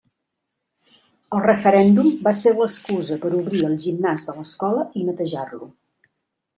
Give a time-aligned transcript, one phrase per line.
[1.37, 5.75] El referèndum va ser l'excusa per obrir el gimnàs de l'escola i netejar-lo.